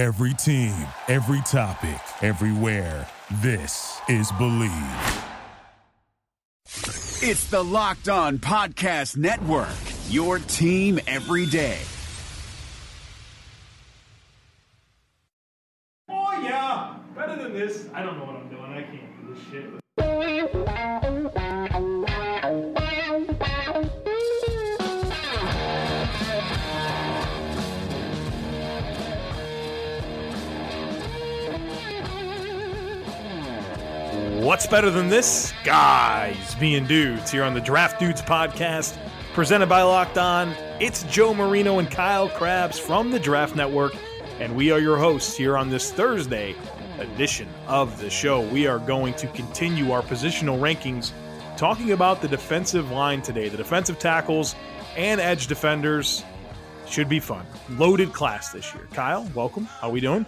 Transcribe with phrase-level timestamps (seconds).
[0.00, 0.74] Every team,
[1.08, 3.06] every topic, everywhere.
[3.42, 4.72] This is Believe.
[7.20, 9.68] It's the Locked On Podcast Network,
[10.08, 11.76] your team every day.
[16.08, 16.96] Oh, yeah.
[17.14, 17.86] Better than this.
[17.92, 18.72] I don't know what I'm doing.
[18.72, 19.79] I can't do this shit.
[34.50, 35.54] What's better than this?
[35.62, 38.98] Guys being dudes here on the Draft Dudes podcast,
[39.32, 40.48] presented by Locked On.
[40.80, 43.94] It's Joe Marino and Kyle Crabbs from the Draft Network,
[44.40, 46.56] and we are your hosts here on this Thursday
[46.98, 48.40] edition of the show.
[48.40, 51.12] We are going to continue our positional rankings,
[51.56, 54.56] talking about the defensive line today, the defensive tackles
[54.96, 56.24] and edge defenders.
[56.88, 57.46] Should be fun.
[57.68, 58.88] Loaded class this year.
[58.94, 59.66] Kyle, welcome.
[59.66, 60.26] How we doing?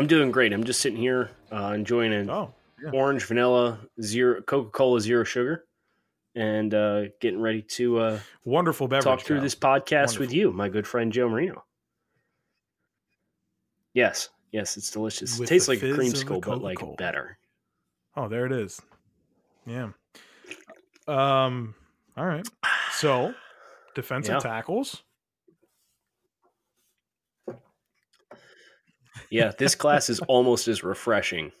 [0.00, 0.52] I'm doing great.
[0.52, 2.90] I'm just sitting here uh, enjoying an Oh, yeah.
[2.92, 5.66] orange vanilla zero Coca Cola zero sugar,
[6.34, 9.04] and uh, getting ready to uh, wonderful beverage.
[9.04, 9.42] talk through Kyle.
[9.42, 11.64] this podcast with you, my good friend Joe Marino.
[13.92, 15.38] Yes, yes, it's delicious.
[15.38, 16.02] With it tastes like a fizz of the
[16.34, 17.38] creamsicle, but like better.
[18.16, 18.80] Oh, there it is.
[19.66, 19.90] Yeah.
[21.08, 21.74] Um.
[22.16, 22.46] All right.
[22.92, 23.34] So,
[23.94, 24.38] defensive Yeah.
[24.40, 25.02] tackles.
[29.30, 31.52] Yeah, this class is almost as refreshing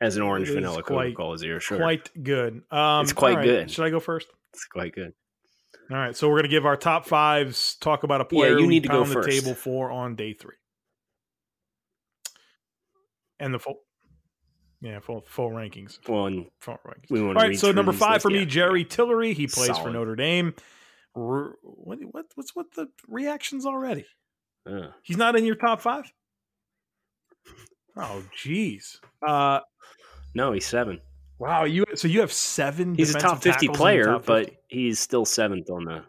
[0.00, 1.80] as an orange vanilla Coca Cola zero sugar.
[1.82, 2.62] Quite good.
[2.70, 3.70] Um, It's quite right, good.
[3.70, 4.28] Should I go first?
[4.54, 5.12] It's quite good.
[5.90, 6.16] All right.
[6.16, 7.76] So we're gonna give our top fives.
[7.76, 10.14] Talk about a Yeah, player you we need to go pound the table for on
[10.14, 10.54] day three.
[13.40, 13.80] And the full.
[14.80, 15.98] Yeah, full full rankings.
[16.08, 17.10] Well, and Full rankings.
[17.10, 17.58] we All right.
[17.58, 18.86] So number five for me, Yeah, Jerry yeah.
[18.88, 19.34] Tillery.
[19.34, 20.54] He plays for Notre Dame.
[21.14, 24.06] What, what what's what the reactions already?
[24.64, 26.12] Uh, He's not in your top five.
[27.96, 28.98] Oh, jeez.
[29.26, 29.60] Uh,
[30.34, 31.00] no, he's seven.
[31.38, 31.64] wow.
[31.64, 32.94] You so you have seven.
[32.94, 36.04] He's a top fifty tackles in your player, top but he's still seventh on the.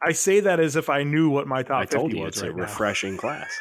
[0.00, 2.34] I say that as if I knew what my top I told fifty you was
[2.34, 2.62] it's right a now.
[2.62, 3.50] refreshing class.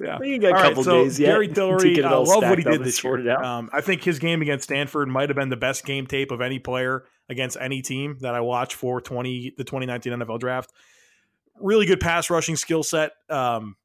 [0.00, 0.18] Yeah.
[0.18, 2.24] Well, you got a All right, couple so days yet Gary to Tillery, I all
[2.24, 3.40] love what he did this sorted year.
[3.40, 6.40] Um, I think his game against Stanford might have been the best game tape of
[6.40, 10.72] any player against any team that I watched for twenty the twenty nineteen NFL draft.
[11.62, 13.12] Really good pass rushing skill set.
[13.30, 13.76] Um,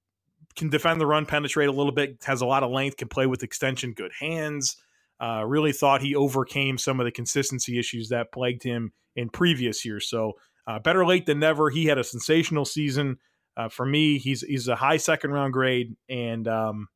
[0.55, 3.27] can defend the run, penetrate a little bit, has a lot of length, can play
[3.27, 4.75] with extension, good hands.
[5.19, 9.85] Uh, really thought he overcame some of the consistency issues that plagued him in previous
[9.85, 10.09] years.
[10.09, 10.33] So
[10.67, 11.69] uh, better late than never.
[11.69, 13.17] He had a sensational season.
[13.55, 16.87] Uh, for me, he's he's a high second round grade, and um,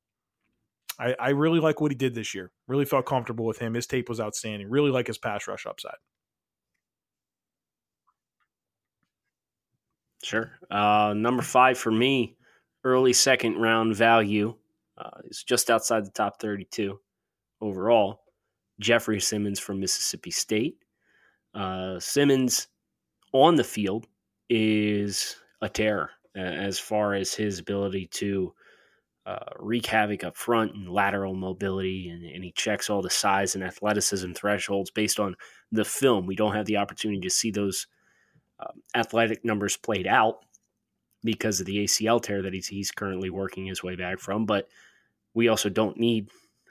[0.99, 2.51] I, I really like what he did this year.
[2.67, 3.73] Really felt comfortable with him.
[3.73, 4.69] His tape was outstanding.
[4.69, 5.95] Really like his pass rush upside.
[10.23, 10.51] Sure.
[10.69, 12.35] Uh, number five for me,
[12.83, 14.55] early second round value
[14.97, 16.99] uh, is just outside the top 32
[17.61, 18.21] overall.
[18.79, 20.77] Jeffrey Simmons from Mississippi State.
[21.53, 22.67] Uh, Simmons
[23.33, 24.07] on the field
[24.49, 28.53] is a terror as far as his ability to
[29.25, 33.53] uh, wreak havoc up front and lateral mobility, and, and he checks all the size
[33.53, 35.35] and athleticism thresholds based on
[35.71, 36.25] the film.
[36.25, 37.85] We don't have the opportunity to see those
[38.61, 40.39] um, athletic numbers played out
[41.23, 44.45] because of the ACL tear that he's, he's currently working his way back from.
[44.45, 44.67] But
[45.33, 46.29] we also don't need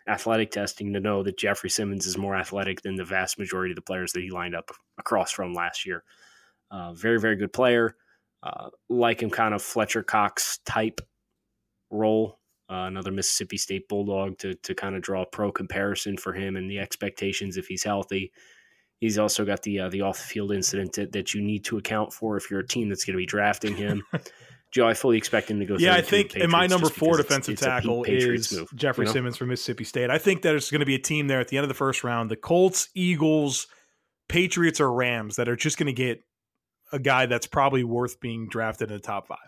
[0.09, 3.77] athletic testing to know that Jeffrey Simmons is more athletic than the vast majority of
[3.77, 6.03] the players that he lined up across from last year.
[6.71, 7.97] Uh, very, very good player.
[8.43, 11.01] Uh, like him, kind of Fletcher Cox type
[11.91, 12.39] role.
[12.71, 16.57] Uh, another Mississippi State Bulldog to to kind of draw a pro comparison for him
[16.57, 18.33] and the expectations if he's healthy.
[19.01, 21.79] He's also got the uh, the off the field incident that, that you need to
[21.79, 24.03] account for if you're a team that's going to be drafting him.
[24.73, 25.77] Joe, I fully expect him to go.
[25.79, 29.05] Yeah, I think in my number four because it's- defensive it's tackle is move, Jeffrey
[29.05, 29.13] you know?
[29.13, 30.11] Simmons from Mississippi State.
[30.11, 32.05] I think there's going to be a team there at the end of the first
[32.05, 32.31] round.
[32.31, 33.67] The Colts, Eagles,
[34.29, 36.23] Patriots, or Rams that are just going to get
[36.93, 39.39] a guy that's probably worth being drafted in the top five.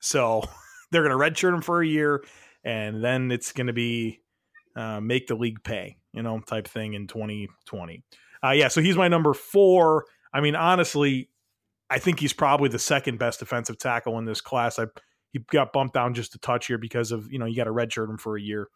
[0.00, 0.42] So
[0.90, 2.22] they're going to redshirt him for a year,
[2.64, 4.20] and then it's going to be
[4.76, 8.02] uh, make the league pay, you know, type thing in 2020.
[8.44, 10.04] Uh, yeah, so he's my number four.
[10.32, 11.30] I mean, honestly,
[11.88, 14.78] I think he's probably the second best defensive tackle in this class.
[14.78, 14.86] I
[15.32, 17.72] he got bumped down just a touch here because of you know you got to
[17.72, 18.68] redshirt him for a year.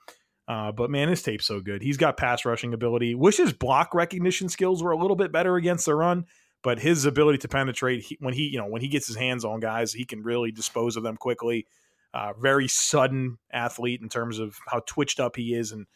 [0.48, 1.82] Uh, but man, his tape's so good.
[1.82, 3.14] He's got pass rushing ability.
[3.14, 6.24] Wish his block recognition skills were a little bit better against the run,
[6.62, 9.44] but his ability to penetrate he, when he you know when he gets his hands
[9.44, 11.66] on guys, he can really dispose of them quickly.
[12.14, 15.86] Uh, very sudden athlete in terms of how twitched up he is, and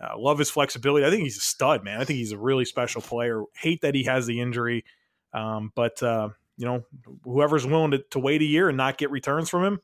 [0.00, 1.04] uh, love his flexibility.
[1.04, 2.00] I think he's a stud, man.
[2.00, 3.44] I think he's a really special player.
[3.54, 4.84] Hate that he has the injury.
[5.32, 6.84] Um, but uh, you know,
[7.24, 9.80] whoever's willing to, to wait a year and not get returns from him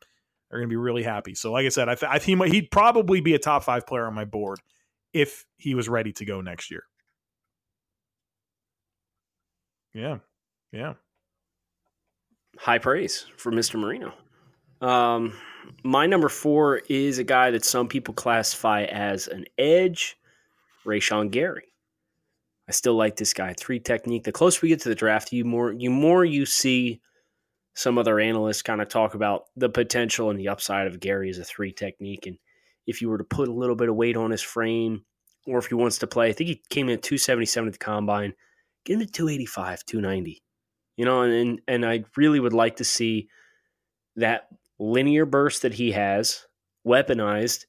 [0.51, 1.35] they're going to be really happy.
[1.35, 4.07] So, like I said, I, th- I think he'd probably be a top five player
[4.07, 4.61] on my board
[5.13, 6.85] if he was ready to go next year.
[9.93, 10.19] Yeah,
[10.73, 10.95] yeah.
[12.59, 13.79] High praise for Mr.
[13.79, 14.13] Marino.
[14.81, 15.33] Um,
[15.83, 20.17] my number four is a guy that some people classify as an edge,
[20.85, 21.73] Rashan Gary.
[22.69, 23.55] I still like this guy.
[23.57, 24.25] Three technique.
[24.25, 27.01] The closer we get to the draft, you more you more you see
[27.75, 31.39] some other analysts kind of talk about the potential and the upside of Gary as
[31.39, 32.27] a three technique.
[32.27, 32.39] And
[32.87, 35.05] if you were to put a little bit of weight on his frame,
[35.47, 37.79] or if he wants to play, I think he came in at 277 at the
[37.79, 38.33] combine.
[38.85, 40.43] Get him at 285, 290.
[40.97, 43.29] You know, and and I really would like to see
[44.17, 44.49] that
[44.79, 46.47] linear burst that he has
[46.87, 47.65] weaponized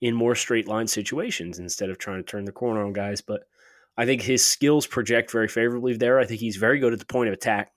[0.00, 3.20] in more straight line situations instead of trying to turn the corner on guys.
[3.20, 3.42] But
[3.96, 6.18] I think his skills project very favorably there.
[6.18, 7.72] I think he's very good at the point of attack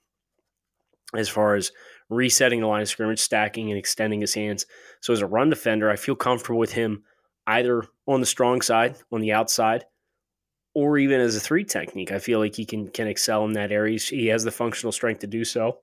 [1.15, 1.71] as far as
[2.09, 4.65] resetting the line of scrimmage, stacking and extending his hands.
[5.01, 7.03] So as a run defender, I feel comfortable with him
[7.47, 9.85] either on the strong side, on the outside,
[10.73, 12.11] or even as a three technique.
[12.11, 13.99] I feel like he can can excel in that area.
[13.99, 15.79] He has the functional strength to do so.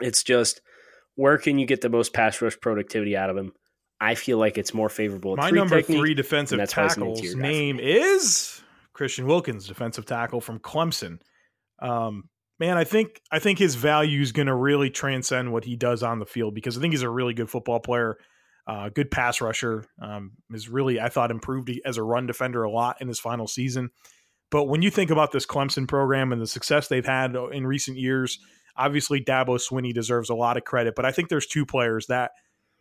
[0.00, 0.60] It's just
[1.18, 3.52] where can you get the most pass rush productivity out of him?
[4.00, 5.34] I feel like it's more favorable.
[5.36, 8.62] My three number three defensive tackle's name is
[8.92, 11.18] Christian Wilkins, defensive tackle from Clemson.
[11.82, 12.28] Um,
[12.60, 16.04] man, I think I think his value is going to really transcend what he does
[16.04, 18.16] on the field because I think he's a really good football player,
[18.68, 19.86] uh, good pass rusher.
[20.00, 23.48] Um, is really I thought improved as a run defender a lot in his final
[23.48, 23.90] season.
[24.52, 27.98] But when you think about this Clemson program and the success they've had in recent
[27.98, 28.38] years,
[28.78, 30.94] obviously Dabo Swinney deserves a lot of credit.
[30.94, 32.30] But I think there's two players that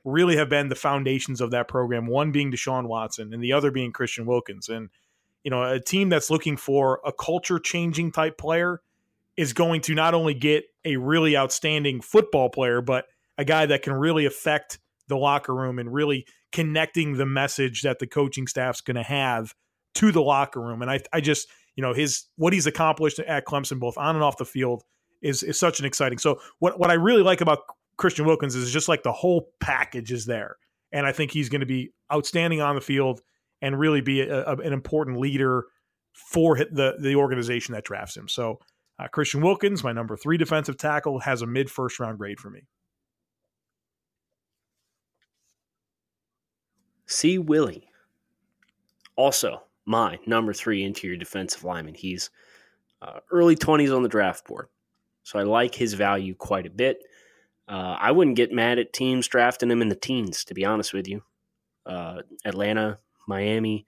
[0.06, 2.08] really have been the foundations of that program.
[2.08, 4.70] One being Deshaun Watson, and the other being Christian Wilkins.
[4.70, 4.90] And
[5.44, 8.82] you know, a team that's looking for a culture changing type player
[9.38, 13.06] is going to not only get a really outstanding football player, but
[13.38, 18.00] a guy that can really affect the locker room and really connecting the message that
[18.00, 19.54] the coaching staff's going to have
[19.94, 20.82] to the locker room.
[20.82, 24.24] And I, I just, you know, his what he's accomplished at Clemson, both on and
[24.24, 24.84] off the field,
[25.22, 26.18] is is such an exciting.
[26.18, 27.60] So what what I really like about
[27.98, 30.58] Christian Wilkins is just like the whole package is there,
[30.92, 33.22] and I think he's going to be outstanding on the field
[33.62, 35.66] and really be a, a, an important leader
[36.14, 38.28] for the the organization that drafts him.
[38.28, 38.60] So
[39.00, 42.50] uh, Christian Wilkins, my number three defensive tackle, has a mid first round grade for
[42.50, 42.62] me.
[47.06, 47.38] C.
[47.38, 47.88] Willie,
[49.16, 51.94] also my number three interior defensive lineman.
[51.94, 52.30] He's
[53.02, 54.68] uh, early 20s on the draft board.
[55.28, 57.04] So I like his value quite a bit.
[57.68, 60.94] Uh, I wouldn't get mad at teams drafting him in the teens, to be honest
[60.94, 61.22] with you.
[61.86, 63.86] Uh, Atlanta, Miami,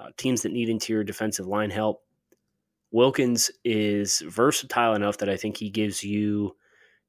[0.00, 2.02] uh, teams that need interior defensive line help.
[2.90, 6.56] Wilkins is versatile enough that I think he gives you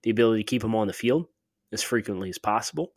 [0.03, 1.25] the ability to keep him on the field
[1.71, 2.93] as frequently as possible.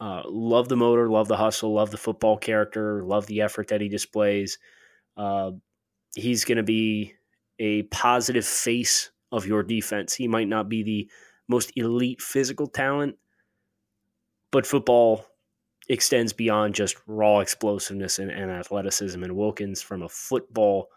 [0.00, 3.82] Uh, love the motor, love the hustle, love the football character, love the effort that
[3.82, 4.58] he displays.
[5.14, 5.50] Uh,
[6.16, 7.12] he's going to be
[7.58, 10.14] a positive face of your defense.
[10.14, 11.10] He might not be the
[11.48, 13.16] most elite physical talent,
[14.50, 15.26] but football
[15.88, 19.22] extends beyond just raw explosiveness and, and athleticism.
[19.22, 20.88] And Wilkins, from a football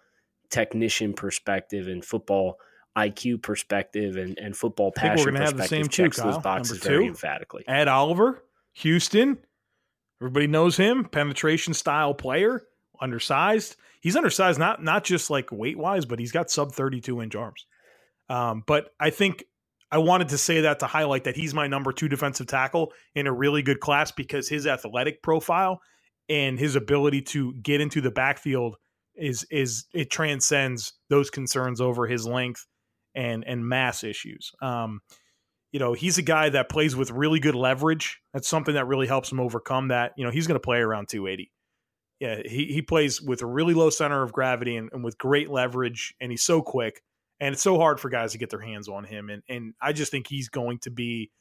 [0.49, 2.59] technician perspective and football
[2.95, 6.31] IQ perspective and, and football passion we're gonna have the same checks two, Kyle.
[6.31, 7.63] those boxes Number very emphatically.
[7.67, 9.37] Ed Oliver, Houston.
[10.21, 11.05] Everybody knows him.
[11.05, 12.63] Penetration style player,
[12.99, 13.75] undersized.
[14.01, 17.65] He's undersized not not just like weight wise, but he's got sub 32 inch arms.
[18.29, 19.43] Um, but I think
[19.91, 23.27] I wanted to say that to highlight that he's my number two defensive tackle in
[23.27, 25.79] a really good class because his athletic profile
[26.29, 28.75] and his ability to get into the backfield
[29.15, 32.65] is is it transcends those concerns over his length
[33.15, 34.51] and and mass issues.
[34.61, 34.99] Um,
[35.71, 38.19] you know, he's a guy that plays with really good leverage.
[38.33, 40.13] That's something that really helps him overcome that.
[40.17, 41.51] You know, he's going to play around 280.
[42.19, 45.49] Yeah, he, he plays with a really low center of gravity and, and with great
[45.49, 47.01] leverage, and he's so quick
[47.39, 49.29] and it's so hard for guys to get their hands on him.
[49.29, 51.31] And and I just think he's going to be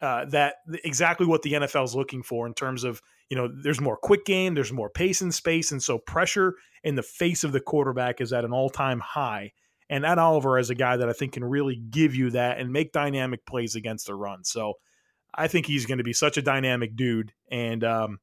[0.00, 3.80] uh, that exactly what the NFL is looking for in terms of you know there's
[3.80, 7.52] more quick game, there's more pace and space, and so pressure in the face of
[7.52, 9.52] the quarterback is at an all time high.
[9.88, 12.72] And Ed Oliver is a guy that I think can really give you that and
[12.72, 14.42] make dynamic plays against the run.
[14.42, 14.74] So
[15.34, 18.18] I think he's going to be such a dynamic dude, and um,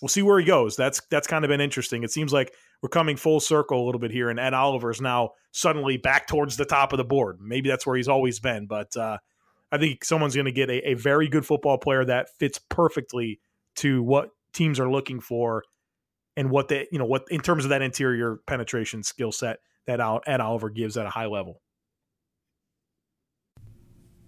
[0.00, 0.76] we'll see where he goes.
[0.76, 2.04] That's that's kind of been interesting.
[2.04, 5.00] It seems like we're coming full circle a little bit here, and Ed Oliver is
[5.00, 7.38] now suddenly back towards the top of the board.
[7.40, 9.18] Maybe that's where he's always been, but uh,
[9.72, 13.40] I think someone's going to get a, a, very good football player that fits perfectly
[13.76, 15.64] to what teams are looking for,
[16.36, 20.00] and what they you know what in terms of that interior penetration skill set that
[20.26, 21.60] Ed Oliver gives at a high level.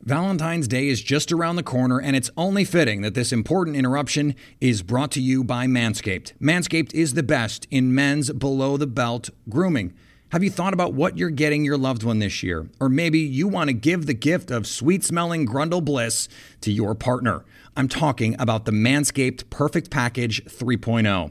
[0.02, 4.34] Valentine's Day is just around the corner, and it's only fitting that this important interruption
[4.58, 6.32] is brought to you by Manscaped.
[6.40, 9.92] Manscaped is the best in men's below the belt grooming.
[10.32, 12.70] Have you thought about what you're getting your loved one this year?
[12.80, 16.28] Or maybe you want to give the gift of sweet smelling Grundle Bliss
[16.62, 17.44] to your partner.
[17.76, 21.30] I'm talking about the Manscaped Perfect Package 3.0.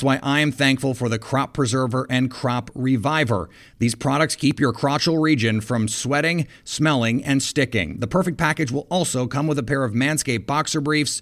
[0.03, 3.49] why I am thankful for the Crop Preserver and Crop Reviver.
[3.79, 7.99] These products keep your crotchal region from sweating, smelling, and sticking.
[7.99, 11.21] The perfect package will also come with a pair of Manscaped boxer briefs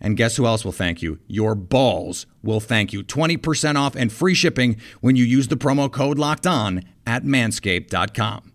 [0.00, 1.18] And guess who else will thank you?
[1.26, 3.02] Your balls will thank you.
[3.02, 8.52] 20% off and free shipping when you use the promo code locked on at manscaped.com.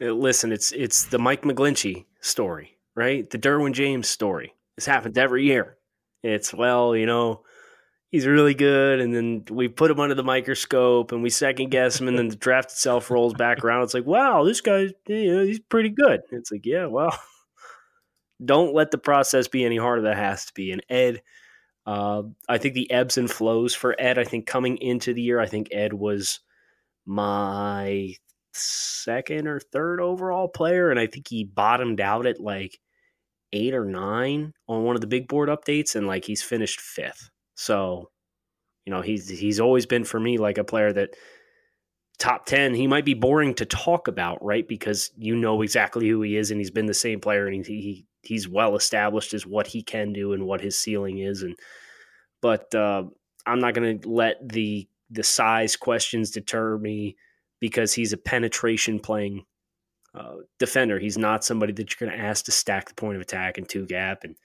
[0.00, 3.28] Uh, Listen, it's it's the Mike McGlinchey story, right?
[3.30, 4.54] The Derwin James story.
[4.76, 5.76] This happens every year.
[6.22, 7.42] It's well, you know,
[8.10, 12.00] he's really good, and then we put him under the microscope and we second guess
[12.00, 13.82] him, and then the draft itself rolls back around.
[13.82, 16.20] It's like, wow, this guy, he's pretty good.
[16.30, 17.18] It's like, yeah, well,
[18.44, 20.70] don't let the process be any harder than it has to be.
[20.72, 21.22] And Ed,
[21.86, 24.18] uh, I think the ebbs and flows for Ed.
[24.18, 26.40] I think coming into the year, I think Ed was
[27.06, 28.14] my
[28.52, 32.78] second or third overall player, and I think he bottomed out at like
[33.52, 37.30] eight or nine on one of the big board updates, and like he's finished fifth.
[37.54, 38.10] So,
[38.84, 41.14] you know, he's he's always been for me like a player that
[42.16, 44.66] top 10 he might be boring to talk about right?
[44.68, 47.80] Because you know exactly who he is and he's been the same player and he,
[47.80, 51.56] he he's well established as what he can do and what his ceiling is and
[52.40, 53.04] but uh,
[53.46, 57.16] i'm not going to let the the size questions deter me
[57.60, 59.44] because he's a penetration playing
[60.14, 60.98] uh, defender.
[60.98, 63.68] He's not somebody that you're going to ask to stack the point of attack and
[63.68, 64.36] two gap and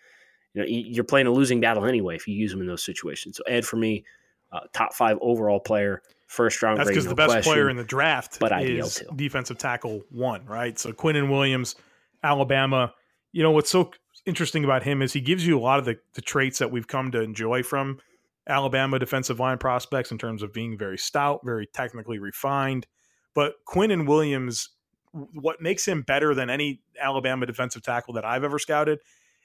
[0.53, 3.37] you know you're playing a losing battle anyway if you use him in those situations
[3.37, 4.03] so ed for me
[4.51, 7.51] uh, top five overall player first round That's because no the best question.
[7.51, 9.07] player in the draft but is too.
[9.15, 10.77] defensive tackle one, right?
[10.79, 11.75] So Quinnen Williams,
[12.23, 12.93] Alabama.
[13.31, 13.91] You know what's so
[14.25, 16.87] interesting about him is he gives you a lot of the, the traits that we've
[16.87, 17.99] come to enjoy from
[18.47, 22.87] Alabama defensive line prospects in terms of being very stout, very technically refined.
[23.33, 24.69] But Quinnen Williams,
[25.11, 28.99] what makes him better than any Alabama defensive tackle that I've ever scouted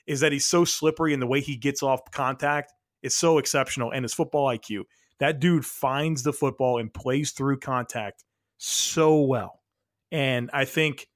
[0.07, 3.93] is that he's so slippery and the way he gets off contact is so exceptional
[3.93, 4.83] and his football IQ.
[5.21, 8.25] That dude finds the football and plays through contact
[8.59, 9.61] so well.
[10.11, 11.07] And I think,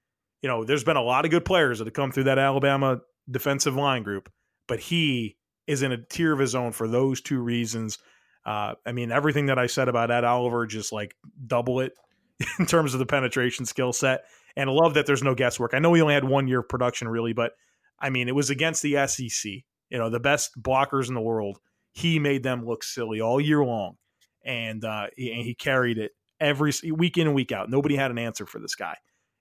[0.43, 3.01] you know, there's been a lot of good players that have come through that Alabama
[3.31, 4.31] defensive line group,
[4.67, 7.99] but he is in a tier of his own for those two reasons.
[8.45, 11.15] Uh, I mean, everything that I said about Ed Oliver, just like
[11.47, 11.93] double it
[12.59, 14.25] in terms of the penetration skill set.
[14.57, 15.75] And I love that there's no guesswork.
[15.75, 17.53] I know he only had one year of production, really, but
[18.01, 19.53] I mean, it was against the SEC,
[19.91, 21.59] you know, the best blockers in the world.
[21.93, 23.97] He made them look silly all year long,
[24.45, 27.71] and uh, he, and he carried it every week in and week out.
[27.71, 28.97] Nobody had an answer for this guy,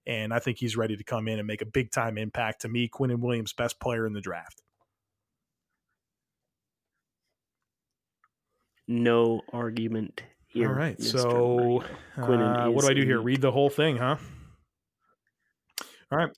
[0.06, 2.62] and I think he's ready to come in and make a big time impact.
[2.62, 4.62] To me, Quinnen Williams, best player in the draft.
[8.88, 10.70] No argument here.
[10.70, 11.22] All right, Mr.
[11.22, 11.84] so
[12.18, 13.22] uh, what do I do here?
[13.22, 14.16] Read the whole thing, huh?
[16.12, 16.30] All right.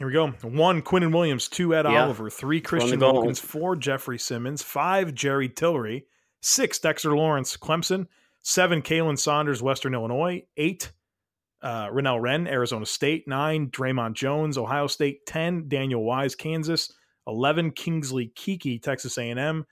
[0.00, 0.28] Here we go.
[0.48, 1.46] One, Quinnen Williams.
[1.46, 2.04] Two, Ed Yeah.
[2.04, 2.30] Oliver.
[2.30, 3.00] Three, Christian.
[3.00, 3.38] Wilkins.
[3.38, 4.62] Four, Jeffrey Simmons.
[4.62, 6.06] Five, Jerry Tillery.
[6.40, 8.06] Six, Dexter Lawrence, Clemson.
[8.40, 10.42] Seven, Khalen Saunders, Western Illinois.
[10.56, 10.90] Eight,
[11.60, 13.28] uh, Renell Wren, Arizona State.
[13.28, 15.26] Nine, Dre'Mont Jones, Ohio State.
[15.26, 16.90] Ten, Daniel Wise, Kansas.
[17.26, 19.66] Eleven, Kingsley Keke, Texas A&M.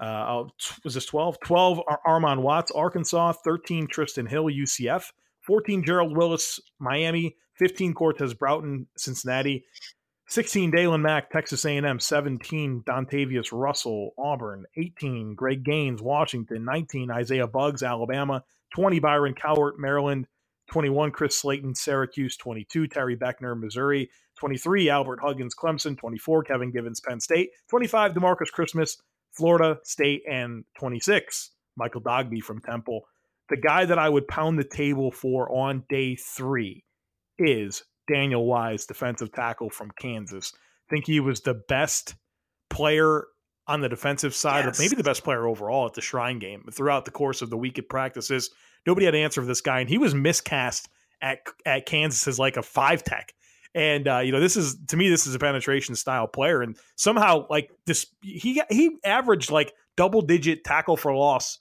[0.00, 0.50] Uh, oh,
[0.82, 1.40] was this 12?
[1.40, 3.32] 12, Ar- Armon Watts, Arkansas.
[3.32, 5.12] 13, Trysten Hill, UCF.
[5.48, 7.34] 14, Gerald Willis, Miami.
[7.54, 9.64] 15, Cortez Broughton, Cincinnati.
[10.28, 11.98] 16, Daylon Mack, Texas A&M.
[11.98, 14.66] 17, Dontavius Russell, Auburn.
[14.76, 16.66] 18, Greg Gaines, Washington.
[16.66, 18.44] 19, Isaiah Buggs, Alabama.
[18.74, 20.26] 20, Byron Cowart, Maryland.
[20.70, 22.36] 21, Chris Slayton, Syracuse.
[22.36, 24.10] 22, Terry Beckner, Missouri.
[24.38, 25.96] 23, Albert Huggins, Clemson.
[25.96, 27.48] 24, Kevin Givens, Penn State.
[27.70, 29.00] 25, Demarcus Christmas,
[29.32, 30.22] Florida State.
[30.30, 33.06] And 26, Michael Dogbe from Temple.
[33.48, 36.84] The guy that I would pound the table for on day three
[37.38, 40.52] is Daniel Wise, defensive tackle from Kansas.
[40.54, 42.14] I think he was the best
[42.70, 43.26] player
[43.66, 44.78] on the defensive side, yes.
[44.78, 47.56] or maybe the best player overall at the Shrine game throughout the course of the
[47.56, 48.50] week at practices.
[48.86, 50.88] Nobody had an answer for this guy, and he was miscast
[51.20, 53.34] at at Kansas as like a five tech.
[53.74, 56.76] And uh, you know, this is to me, this is a penetration style player, and
[56.96, 61.58] somehow like this, he he averaged like double digit tackle for loss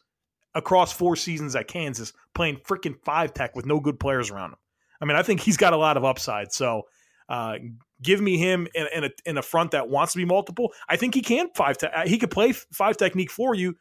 [0.57, 4.57] across four seasons at Kansas, playing freaking five tech with no good players around him.
[4.99, 6.51] I mean, I think he's got a lot of upside.
[6.51, 6.87] So
[7.29, 7.57] uh,
[8.01, 10.73] give me him in, in, a, in a front that wants to be multiple.
[10.89, 11.77] I think he can five.
[11.77, 13.75] Te- he could play five technique for you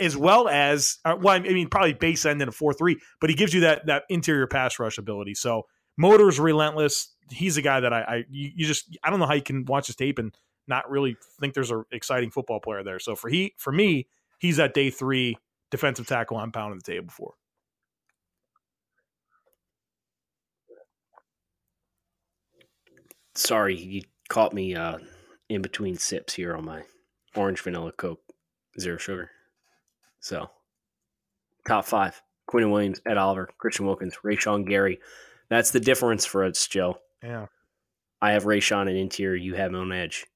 [0.00, 1.36] as well as uh, well.
[1.36, 4.02] I mean, probably base end in a four three, but he gives you that that
[4.08, 5.34] interior pass rush ability.
[5.34, 5.66] So
[5.96, 7.14] Motor's relentless.
[7.30, 9.86] He's a guy that I, I you, just I don't know how you can watch
[9.86, 12.98] his tape and not really think there's an exciting football player there.
[12.98, 15.36] So for he for me, he's at day three
[15.72, 17.34] defensive tackle I'm pounding the table for.
[23.34, 24.98] Sorry, you caught me uh,
[25.48, 26.82] in between sips here on my
[27.34, 28.20] orange vanilla Coke,
[28.78, 29.30] zero sugar.
[30.20, 30.50] So,
[31.66, 35.00] top five: Quinn Williams, Ed Oliver, Christian Wilkins, Rashan Gary.
[35.48, 36.98] That's the difference for us, Joe.
[37.22, 37.46] Yeah.
[38.20, 39.36] I have Rashan at interior.
[39.36, 40.26] You have him on edge.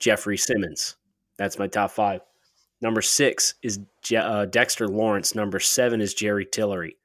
[0.00, 0.96] Jeffrey Simmons.
[1.38, 2.22] That's my top five.
[2.82, 5.34] Number six is Je- uh, Dexter Lawrence.
[5.34, 6.96] Number seven is Jerry Tillery.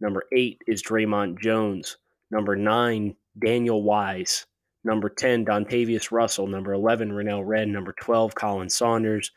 [0.00, 1.98] Number eight is Dre'Mont Jones.
[2.30, 4.46] Number nine, Daniel Wise.
[4.82, 6.46] Number 10, Dontavius Russell.
[6.46, 7.70] Number 11, Renell Wren.
[7.70, 9.30] Number 12, Khalen Saunders.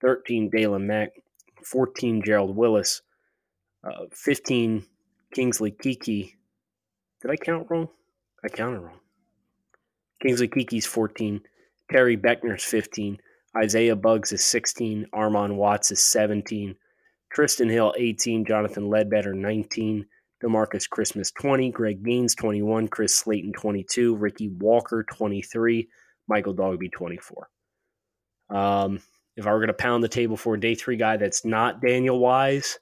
[0.00, 1.10] 13, Daylon Mack.
[1.64, 3.02] 14, Gerald Willis.
[3.84, 4.84] Uh, 15,
[5.32, 6.32] Kingsley Keke.
[7.22, 7.88] Did I count wrong?
[8.44, 8.98] I counted wrong.
[10.20, 11.40] Kingsley Keke's 14.
[11.90, 13.18] Terry Beckner's 15.
[13.56, 15.06] Isaiah Buggs is 16.
[15.14, 16.76] Armon Watts is 17.
[17.36, 18.44] Trysten Hill, 18.
[18.44, 20.06] Jonathan Ledbetter, 19.
[20.42, 25.88] Demarcus Christmas 20, Greg Gaines 21, Chris Slayton 22, Ricky Walker 23,
[26.28, 27.48] Michael Dogbe 24.
[28.48, 29.00] Um,
[29.36, 31.82] if I were going to pound the table for a day three guy that's not
[31.82, 32.78] Daniel Wise,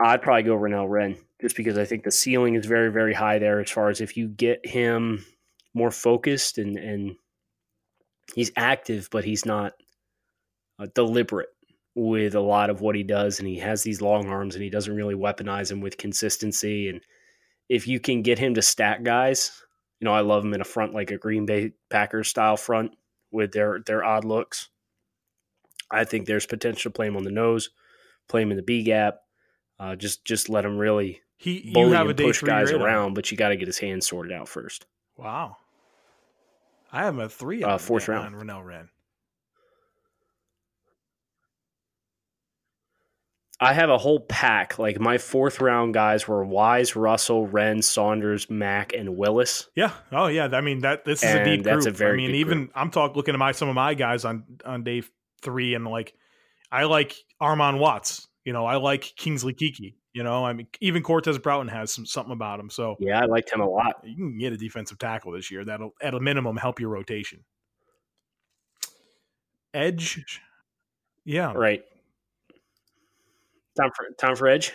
[0.00, 3.38] I'd probably go Renell Wren just because I think the ceiling is very, very high
[3.38, 5.24] there as far as if you get him
[5.74, 7.16] more focused and, and
[8.34, 9.72] he's active, but he's not
[10.78, 11.48] uh, deliberate
[11.94, 14.70] with a lot of what he does, and he has these long arms, and he
[14.70, 16.88] doesn't really weaponize them with consistency.
[16.88, 17.00] And
[17.68, 19.62] if you can get him to stack guys,
[20.00, 22.92] you know, I love him in a front like a Green Bay Packers style front
[23.30, 24.68] with their their odd looks.
[25.90, 27.70] I think there's potential to play him on the nose,
[28.28, 29.20] play him in the B gap.
[29.78, 33.36] Uh, just just let him really he you have a push guys around, but you
[33.36, 34.86] got to get his hands sorted out first.
[35.16, 35.56] Wow,
[36.92, 38.34] I have a three uh, fourth round.
[38.34, 38.88] On Renell Wren.
[43.58, 44.78] I have a whole pack.
[44.78, 49.68] Like my fourth round guys were Wise, Russell, Wren, Saunders, Mack, and Willis.
[49.76, 49.92] Yeah.
[50.10, 50.48] Oh yeah.
[50.52, 51.94] I mean that this is and a deep that's group.
[51.94, 52.72] A very I mean, even group.
[52.74, 55.04] I'm talking looking at my some of my guys on on day
[55.42, 56.12] three, and like
[56.72, 58.26] I like Armon Watts.
[58.44, 59.94] You know, I like Kingsley Keke.
[60.14, 62.68] You know, I mean, even Cortez Broughton has some something about him.
[62.68, 64.02] So yeah, I liked him a lot.
[64.04, 67.44] You can get a defensive tackle this year that'll at a minimum help your rotation.
[69.72, 70.40] Edge,
[71.24, 71.82] yeah, right.
[73.78, 74.72] Time for time for Edge.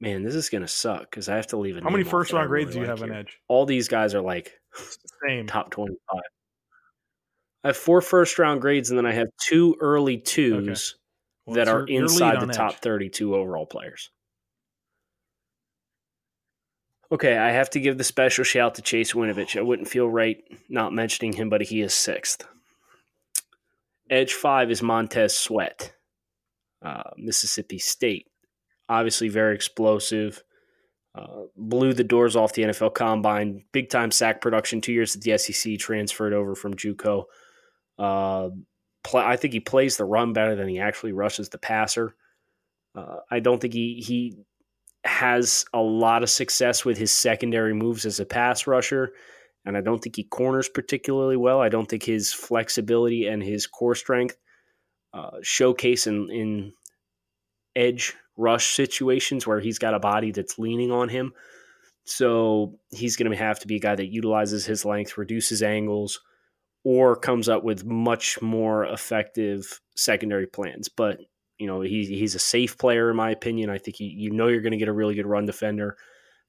[0.00, 1.82] Man, this is gonna suck because I have to leave it.
[1.82, 3.36] How many first round grades really do you like have on Edge?
[3.48, 4.60] All these guys are like
[5.26, 6.22] same top twenty five.
[7.64, 10.99] I have four first round grades, and then I have two early twos okay.
[11.54, 14.10] That are your, inside the top thirty two overall players.
[17.12, 19.58] Okay, I have to give the special shout to Chase Winovich.
[19.58, 22.46] I wouldn't feel right not mentioning him, but he is sixth.
[24.08, 25.92] Edge five is Montez Sweat
[26.82, 28.26] uh, Mississippi State.
[28.88, 30.42] Obviously, very explosive.
[31.14, 33.64] Uh, blew the doors off the NFL Combine.
[33.72, 34.80] Big time sack production.
[34.80, 35.78] Two years at the SEC.
[35.78, 37.24] Transferred over from JUCO.
[37.98, 38.50] Uh,
[39.14, 42.14] I think he plays the run better than he actually rushes the passer.
[42.94, 44.36] Uh, I don't think he he
[45.04, 49.12] has a lot of success with his secondary moves as a pass rusher,
[49.64, 51.60] and I don't think he corners particularly well.
[51.60, 54.36] I don't think his flexibility and his core strength
[55.14, 56.72] uh, showcase in, in
[57.74, 61.32] edge rush situations where he's got a body that's leaning on him.
[62.04, 66.20] So he's going to have to be a guy that utilizes his length, reduces angles,
[66.84, 70.88] or comes up with much more effective secondary plans.
[70.88, 71.18] But
[71.58, 73.68] You know, he's he's a safe player in my opinion.
[73.70, 75.96] I think you, you know you're going to get a really good run defender,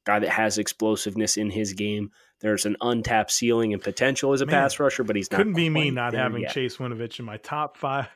[0.05, 2.11] guy that has explosiveness in his game.
[2.39, 5.37] There's an untapped ceiling and potential as a Man, pass rusher, but he's not.
[5.37, 6.53] Couldn't be me not having yet.
[6.53, 8.07] Chase Winovich in my top five.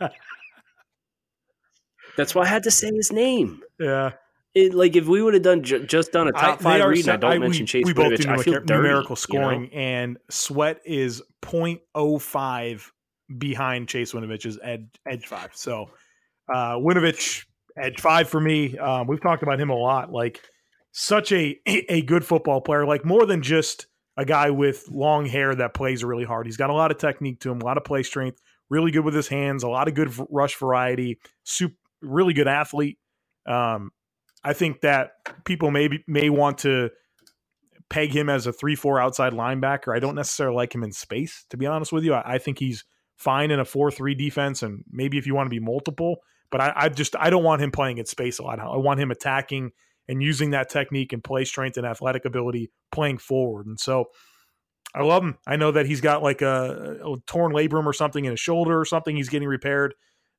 [2.16, 3.60] That's why I had to say his name.
[3.78, 4.12] Yeah,
[4.56, 7.06] It, like if we would have done ju- just done a top they five read,
[7.10, 9.08] I don't I- mention we, Chase we both Winovich, do I feel numerical, dirty, numerical
[9.10, 9.14] you know?
[9.14, 12.90] scoring, and Sweat is 0.05
[13.38, 15.50] behind Chase Winovich's edge, edge five.
[15.52, 15.90] So
[16.52, 17.44] uh, Winovich
[17.76, 18.78] edge five for me.
[18.78, 20.10] Um, we've talked about him a lot.
[20.10, 20.42] Like
[20.92, 22.86] such a a good football player.
[22.86, 26.46] Like more than just a guy with long hair that plays really hard.
[26.46, 28.40] He's got a lot of technique to him, a lot of play strength.
[28.70, 31.18] Really good with his hands, a lot of good v- rush variety.
[31.44, 32.98] Super, really good athlete.
[33.46, 33.90] Um,
[34.46, 35.10] I think that
[35.44, 36.90] people maybe may want to
[37.90, 39.94] peg him as a three-four outside linebacker.
[39.94, 42.14] I don't necessarily like him in space, to be honest with you.
[42.14, 42.84] I, I think he's
[43.16, 46.16] fine in a four-three defense, and maybe if you want to be multiple,
[46.50, 48.60] but I, I just I don't want him playing in space a lot.
[48.60, 49.72] I want him attacking
[50.08, 53.66] and using that technique and play strength and athletic ability playing forward.
[53.66, 54.06] And so
[54.94, 55.36] I love him.
[55.46, 58.78] I know that he's got like a, a torn labrum or something in his shoulder
[58.78, 59.16] or something.
[59.16, 59.94] He's getting repaired,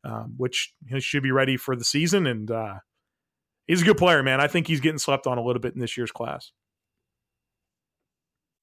[0.06, 2.26] um, which he should be ready for the season.
[2.26, 2.76] And uh,
[3.68, 4.42] he's a good player, man.
[4.42, 6.52] I think he's getting slept on a little bit in this year's class.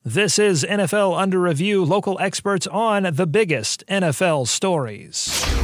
[0.07, 5.64] This is NFL Under Review, local experts on the biggest NFL stories.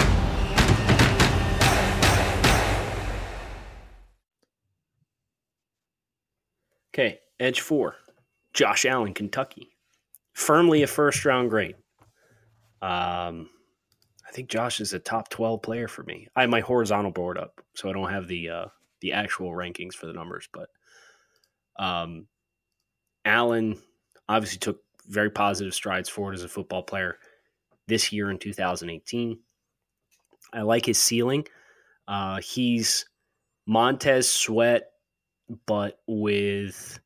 [6.93, 7.95] Okay, edge four,
[8.53, 9.69] Josh Allen, Kentucky,
[10.33, 11.75] firmly a first round grade.
[12.81, 13.49] Um,
[14.27, 16.27] I think Josh is a top twelve player for me.
[16.35, 18.65] I have my horizontal board up, so I don't have the uh,
[18.99, 20.69] the actual rankings for the numbers, but
[21.79, 22.27] um,
[23.23, 23.77] Allen
[24.27, 27.17] obviously took very positive strides forward as a football player
[27.87, 29.39] this year in 2018.
[30.53, 31.45] I like his ceiling.
[32.07, 33.05] Uh, he's
[33.65, 34.90] Montez Sweat
[35.65, 36.99] but with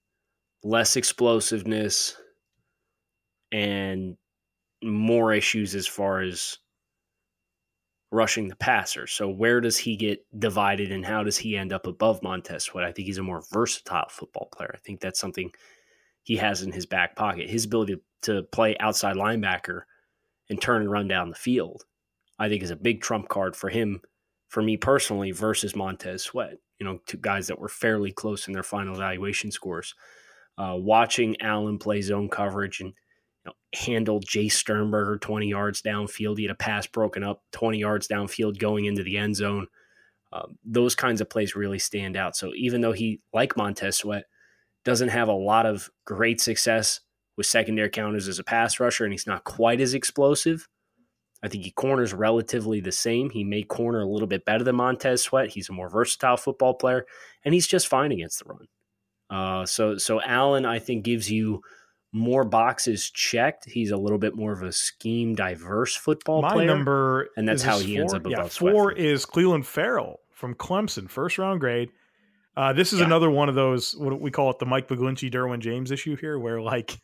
[0.64, 2.18] less explosiveness
[3.52, 4.18] and
[4.84, 6.58] more issues as far as
[8.12, 9.08] rushing the passer.
[9.08, 12.86] So where does he get divided and how does he end up above Montez Sweat?
[12.86, 14.72] I think he's a more versatile football player.
[14.74, 15.52] I think that's something
[16.24, 17.50] he has in his back pocket.
[17.50, 19.82] His ability to play outside linebacker
[20.50, 21.84] and turn and run down the field,
[22.40, 24.02] I think is a big trump card for him,
[24.48, 28.54] for me personally, versus Montez Sweat you know, two guys that were fairly close in
[28.54, 29.96] their final evaluation scores.
[30.58, 36.38] Uh, watching Allen play zone coverage and you know, handle Jace Sternberger 20 yards downfield.
[36.38, 39.68] He had a pass broken up 20 yards downfield going into the end zone.
[40.32, 42.36] Um, those kinds of plays really stand out.
[42.36, 44.26] So even though he, like Montez Sweat,
[44.84, 47.02] doesn't have a lot of great success
[47.38, 50.68] with secondary counters as a pass rusher, and he's not quite as explosive,
[51.44, 53.30] I think he corners relatively the same.
[53.30, 55.50] He may corner a little bit better than Montez Sweat.
[55.50, 57.06] He's a more versatile football player,
[57.44, 58.68] and he's just fine against the run.
[59.30, 61.62] Uh, so, so Allen, I think, gives you
[62.12, 63.66] more boxes checked.
[63.70, 66.68] He's a little bit more of a scheme diverse football My player.
[66.68, 68.20] number, and that's how he ends four.
[68.22, 69.06] up Yeah, above Sweat four me.
[69.06, 71.90] is Clelin Ferrell from Clemson, first round grade.
[72.58, 73.06] Uh, this is Yeah.
[73.08, 76.40] another one of those what we call it the Mike McGlinchey, Derwin James issue here,
[76.40, 76.98] where like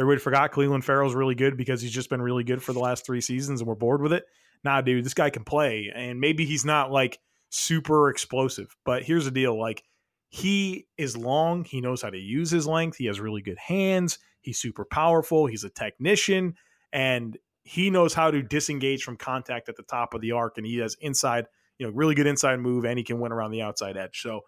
[0.00, 3.04] everybody forgot Clelin Ferrell's really good because he's just been really good for the last
[3.04, 4.24] three seasons, and we're bored with it.
[4.64, 7.18] Nah, dude, this guy can play, and maybe he's not like
[7.50, 9.84] super explosive, but here's the deal: like
[10.30, 14.18] he is long, he knows how to use his length, he has really good hands,
[14.40, 16.54] he's super powerful, he's a technician,
[16.92, 20.66] and he knows how to disengage from contact at the top of the arc, and
[20.66, 21.46] he has inside,
[21.78, 24.22] you know, really good inside move, and he can win around the outside edge.
[24.22, 24.42] So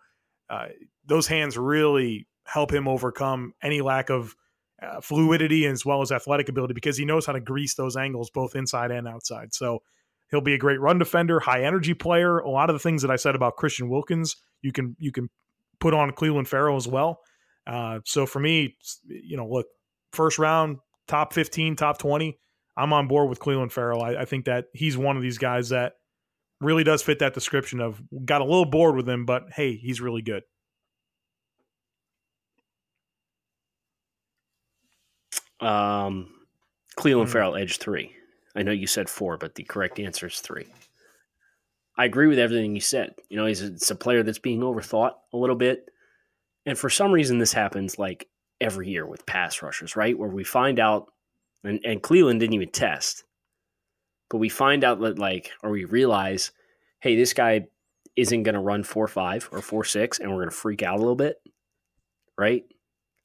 [0.49, 0.69] uh,
[1.05, 4.35] those hands really help him overcome any lack of
[4.83, 8.31] uh, fluidity as well as athletic ability because he knows how to grease those angles
[8.31, 9.55] both inside and outside.
[9.55, 9.83] So
[10.31, 12.39] he'll be a great run defender, high energy player.
[12.39, 15.31] A lot of the things that I said about Christian Wilkins, you can you can
[15.81, 17.21] put on Clelin Ferrell as well.
[17.67, 19.67] Uh, so for me, you know, look,
[20.13, 22.39] first round, top 15, top 20,
[22.77, 24.03] I'm on board with Clelin Ferrell.
[24.03, 25.93] I, I think that he's one of these guys that
[26.61, 30.01] really does fit that description of got a little bored with him, but hey, he's
[30.01, 30.43] really good.
[35.63, 36.29] Um,
[36.97, 37.29] Clelin mm.
[37.29, 38.13] Ferrell, edge three.
[38.55, 40.67] I know you said four, but the correct answer is three.
[41.97, 43.15] I agree with everything you said.
[43.29, 45.89] You know, he's a, it's a player that's being overthought a little bit.
[46.67, 48.29] And for some reason, this happens like
[48.61, 50.19] every year with pass rushers, right?
[50.19, 51.13] Where we find out,
[51.65, 53.25] and, and Clelin didn't even test,
[54.31, 56.53] but we find out that, like, or we realize,
[57.01, 57.67] hey, this guy
[58.17, 60.97] isn't going to run 4 5 or 4 6, and we're going to freak out
[60.97, 61.37] a little bit,
[62.39, 62.65] right?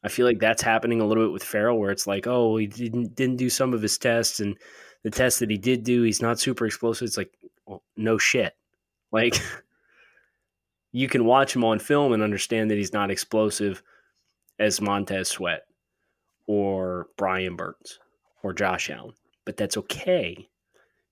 [0.08, 2.66] I feel like that's happening a little bit with Ferrell, where it's like, oh, he
[2.66, 4.56] didn't didn't do some of his tests, and
[5.04, 7.08] the tests that he did do, he's not super explosive.
[7.08, 8.54] It's like, well, no shit.
[9.10, 9.36] Like,
[10.92, 13.82] you can watch him on film and understand that he's not explosive
[14.60, 15.62] as Montez Sweat
[16.46, 18.00] or Brian Burns
[18.44, 19.14] or Josh Allen,
[19.46, 20.50] but that's okay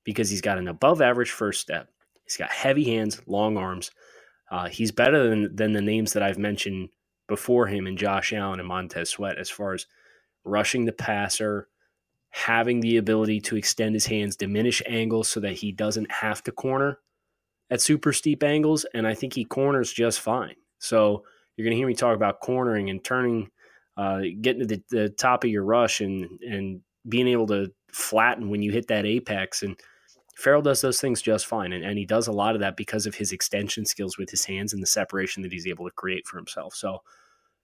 [0.03, 1.87] because he's got an above average first step.
[2.25, 3.91] He's got heavy hands, long arms.
[4.51, 6.89] Uh, he's better than than the names that I've mentioned
[7.27, 9.87] before him and Josh Allen and Montez Sweat as far as
[10.43, 11.67] rushing the passer,
[12.29, 16.51] having the ability to extend his hands, diminish angles so that he doesn't have to
[16.51, 16.99] corner
[17.69, 18.85] at super steep angles.
[18.93, 20.55] And I think he corners just fine.
[20.79, 21.23] So
[21.55, 23.49] you're going to hear me talk about cornering and turning,
[23.97, 28.49] uh, getting to the, the top of your rush and, and being able to flatten
[28.49, 29.63] when you hit that apex.
[29.63, 29.79] And
[30.35, 31.73] Ferrell does those things just fine.
[31.73, 34.45] And, and he does a lot of that because of his extension skills with his
[34.45, 36.75] hands and the separation that he's able to create for himself.
[36.75, 37.01] So,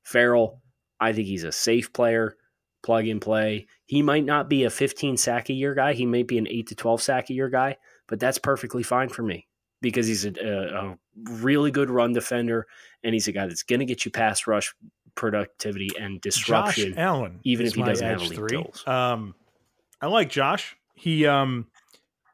[0.04, 0.62] Ferrell,
[1.00, 2.38] I think he's a safe player,
[2.82, 3.68] plug and play.
[3.86, 5.94] He might not be a 15 sack a year guy.
[5.94, 9.10] He may be an 8 to 12 sack a year guy, but that's perfectly fine
[9.10, 9.48] for me
[9.82, 12.68] because he's a, a, a really good run defender
[13.04, 14.74] and he's a guy that's going to get you pass rush
[15.16, 16.94] productivity and disruption.
[16.94, 18.66] Josh Allen, even if he doesn't have elite three.
[18.88, 19.36] Um,
[20.00, 20.78] I like Josh.
[20.96, 21.68] He um,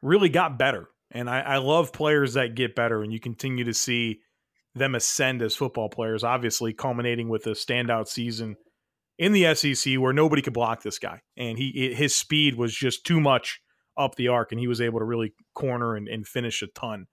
[0.02, 0.88] really got better.
[1.10, 4.20] And I, I love players that get better, and you continue to see
[4.74, 8.56] them ascend as football players, obviously culminating with a standout season
[9.18, 11.20] in the SEC where nobody could block this guy.
[11.36, 13.60] And he his speed was just too much
[13.96, 17.06] up the arc, and he was able to really corner and, and finish a ton.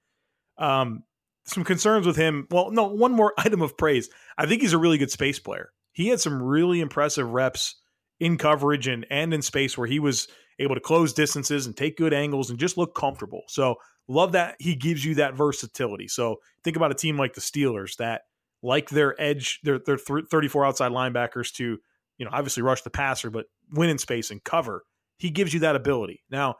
[0.57, 1.03] Um,
[1.45, 2.47] some concerns with him.
[2.51, 4.09] Well, no, one more item of praise.
[4.37, 5.69] I think he's a really good space player.
[5.93, 7.75] He had some really impressive reps
[8.19, 10.27] in coverage and and in space where he was
[10.59, 13.43] able to close distances and take good angles and just look comfortable.
[13.47, 13.75] So
[14.07, 16.07] love that he gives you that versatility.
[16.07, 18.23] So think about a team like the Steelers that
[18.61, 21.77] like their edge, their their 34 outside linebackers to,
[22.17, 24.83] you know, obviously rush the passer, but win in space and cover.
[25.17, 26.23] He gives you that ability.
[26.29, 26.55] Now,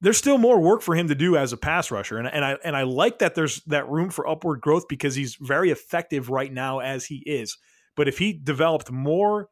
[0.00, 2.18] there's still more work for him to do as a pass rusher.
[2.18, 5.36] And, and I and I like that there's that room for upward growth because he's
[5.40, 7.56] very effective right now as he is.
[7.96, 9.48] But if he developed more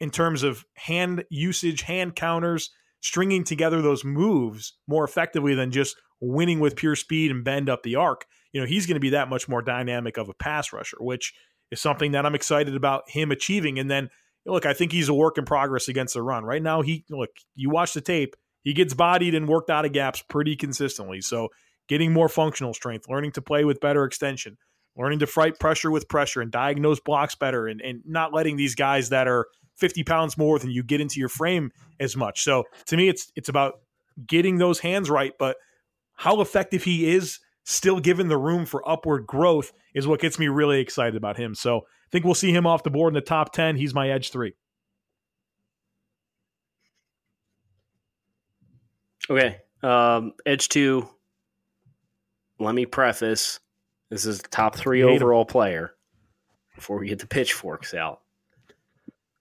[0.00, 5.96] in terms of hand usage, hand counters, stringing together those moves more effectively than just
[6.20, 9.10] winning with pure speed and bend up the arc, you know, he's going to be
[9.10, 11.32] that much more dynamic of a pass rusher, which
[11.70, 13.78] is something that I'm excited about him achieving.
[13.78, 14.10] And then
[14.46, 16.44] look, I think he's a work in progress against the run.
[16.44, 19.92] Right now, he look, you watch the tape, he gets bodied and worked out of
[19.92, 21.20] gaps pretty consistently.
[21.20, 21.48] So
[21.88, 24.56] getting more functional strength, learning to play with better extension,
[24.96, 28.74] learning to fight pressure with pressure and diagnose blocks better and, and not letting these
[28.74, 29.46] guys that are
[29.80, 32.42] 50 pounds more than you get into your frame as much.
[32.42, 33.80] So to me, it's it's about
[34.26, 35.56] getting those hands right, but
[36.14, 40.48] how effective he is, still given the room for upward growth, is what gets me
[40.48, 41.54] really excited about him.
[41.54, 43.76] So I think we'll see him off the board in the top 10.
[43.76, 44.54] He's my edge three.
[49.30, 49.58] Okay.
[49.82, 51.08] Um, edge two.
[52.58, 53.60] Let me preface
[54.10, 55.46] this is top three overall him.
[55.46, 55.94] player
[56.74, 58.20] before we get the pitchforks out.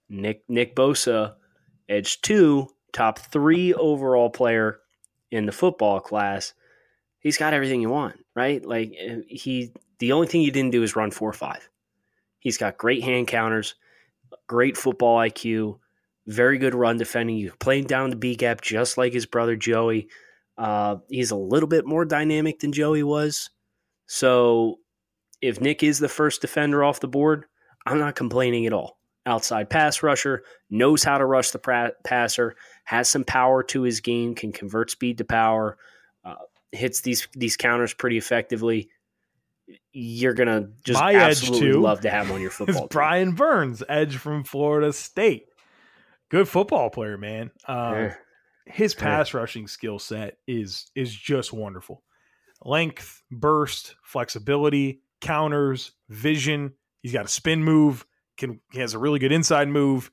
[0.10, 1.36] Nick Nick Bosa,
[1.88, 4.80] edge two, top three overall player
[5.32, 6.54] in the football class.
[7.20, 8.66] He's got everything you want, right?
[8.66, 11.70] Like eh, he, the only thing he didn't do is run four or five.
[12.40, 13.76] He's got great hand counters,
[14.48, 15.80] great football IQ,
[16.28, 17.38] very good run defending.
[17.38, 20.08] You playing down the B gap just like his brother Joey.
[20.58, 23.50] Uh, he's a little bit more dynamic than Joey was.
[24.08, 24.80] So
[25.42, 27.46] if Nick is the first defender off the board,
[27.86, 32.56] I'm not complaining at all outside pass rusher, knows how to rush the pra- passer,
[32.84, 35.78] has some power to his game, can convert speed to power,
[36.24, 36.36] uh,
[36.72, 38.90] hits these these counters pretty effectively.
[39.92, 42.84] You're gonna just My absolutely love to have him on your football.
[42.84, 45.46] Is Brian Burns, edge from Florida State,
[46.30, 47.52] good football player, man.
[47.68, 48.14] Uh, yeah.
[48.66, 49.40] His pass yeah.
[49.40, 52.04] rushing skill set is is just wonderful.
[52.64, 58.06] Length, burst, flexibility, counters, vision, He's got a spin move.
[58.40, 60.10] Can he has a really good inside move.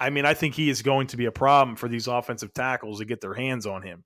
[0.00, 2.98] I mean, I think he is going to be a problem for these offensive tackles
[2.98, 4.02] to get their hands on him.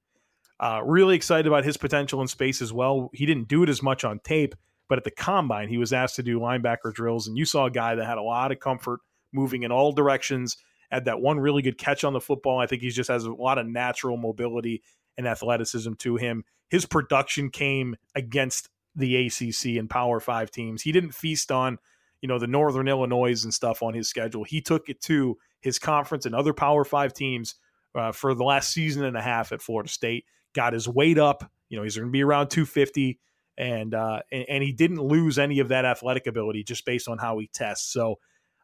[0.60, 3.10] Uh, really excited about his potential in space as well.
[3.14, 4.54] He didn't do it as much on tape,
[4.88, 7.70] but at the combine, he was asked to do linebacker drills, and you saw a
[7.70, 9.00] guy that had a lot of comfort
[9.32, 10.56] moving in all directions.
[10.90, 12.58] Had that one really good catch on the football.
[12.58, 14.82] I think he just has a lot of natural mobility
[15.16, 16.44] and athleticism to him.
[16.68, 20.82] His production came against the ACC and Power Five teams.
[20.82, 21.78] He didn't feast on,
[22.20, 24.44] you know, the Northern Illinois and stuff on his schedule.
[24.44, 27.54] He took it to his conference and other Power Five teams
[27.94, 30.24] uh, for the last season and a half at Florida State.
[30.54, 31.50] Got his weight up.
[31.68, 33.18] You know, he's going to be around 250,
[33.58, 37.18] and, uh, and and he didn't lose any of that athletic ability just based on
[37.18, 37.92] how he tests.
[37.92, 38.16] So.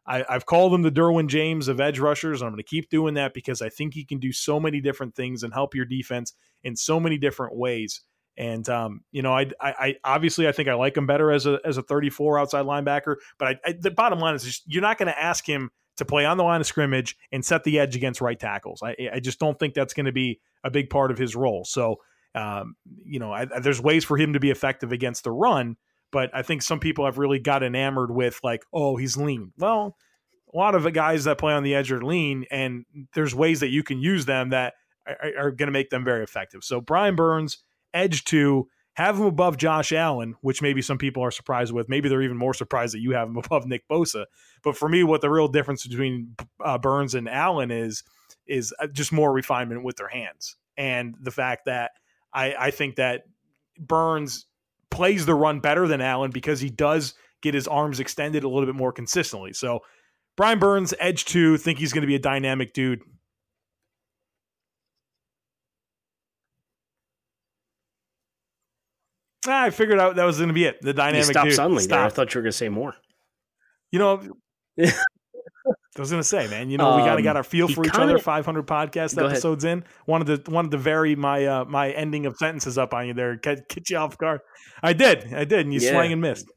[0.05, 2.89] I, have called him the Derwin James of edge rushers, and I'm going to keep
[2.89, 5.85] doing that because I think he can do so many different things and help your
[5.85, 8.01] defense in so many different ways.
[8.37, 11.45] And um, you know, I, I, I, obviously I think I like him better as
[11.45, 13.17] a as a 34 outside linebacker.
[13.37, 16.05] But I, I, the bottom line is just, you're not going to ask him to
[16.05, 18.81] play on the line of scrimmage and set the edge against right tackles.
[18.83, 21.65] I, I just don't think that's going to be a big part of his role.
[21.65, 21.97] So,
[22.35, 25.77] um, you know, I, there's ways for him to be effective against the run,
[26.11, 29.51] but I think some people have really got enamored with like, oh, he's lean.
[29.57, 29.95] Well,
[30.51, 33.59] a lot of the guys that play on the edge are lean, and there's ways
[33.59, 34.73] that you can use them that
[35.07, 36.63] are, are going to make them very effective.
[36.63, 37.59] So Brian Burns
[37.93, 41.89] edge to have him above Josh Allen, which maybe some people are surprised with.
[41.89, 44.25] Maybe they're even more surprised that you have him above Nick Bosa.
[44.63, 48.03] But for me, what the real difference between uh, Burns and Allen is
[48.45, 51.91] is uh, just more refinement with their hands and the fact that
[52.33, 53.23] I, I think that
[53.79, 54.45] Burns
[54.91, 58.65] plays the run better than Allen because he does get his arms extended a little
[58.65, 59.53] bit more consistently.
[59.53, 59.81] So
[60.35, 63.01] Brian Burns, edge two, think he's going to be a dynamic dude.
[69.47, 70.81] I figured out that was going to be it.
[70.81, 71.27] The dynamic.
[71.27, 71.55] You stopped dude.
[71.55, 71.83] suddenly.
[71.83, 72.13] Stopped.
[72.13, 72.95] I thought you were going to say more.
[73.91, 74.21] You know,
[74.79, 74.91] I
[75.99, 76.69] was going to say, man.
[76.69, 78.17] You know, we got to Um, got our feel for each kinda- other.
[78.19, 79.33] Five hundred podcast Go ahead.
[79.33, 79.83] episodes in.
[80.07, 83.35] Wanted to wanted to vary my uh, my ending of sentences up on you there,
[83.35, 84.41] get, get you off guard.
[84.81, 85.91] I did, I did, and you Yeah.
[85.91, 86.49] swang and missed,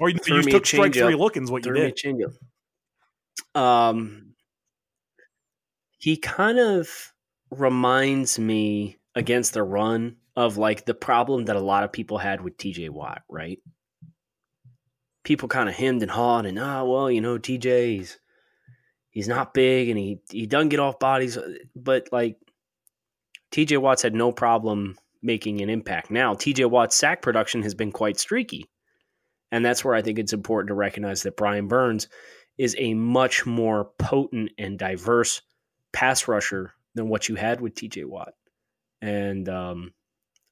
[0.00, 1.50] or you, you took strike three lookings.
[1.50, 1.96] What you Threw a did.
[1.96, 3.60] changeup.
[3.60, 4.34] Um,
[5.98, 6.88] he kind of
[7.50, 12.40] reminds me against the run of like the problem that a lot of people had
[12.40, 13.58] with TJ Watt, right?
[15.22, 18.18] People kind of hemmed and hawed and ah, well, you know, TJ's he's,
[19.10, 21.38] he's not big and he he doesn't get off bodies,
[21.74, 22.36] but like
[23.52, 26.10] TJ Watts had no problem making an impact.
[26.10, 28.68] Now TJ Watt's sack production has been quite streaky,
[29.50, 32.08] and that's where I think it's important to recognize that Brian Burns
[32.58, 35.42] is a much more potent and diverse
[35.92, 38.34] pass rusher than what you had with TJ Watt.
[39.00, 39.92] And um,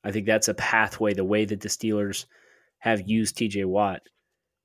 [0.05, 2.27] I think that's a pathway, the way that the Steelers
[2.79, 4.03] have used TJ Watt.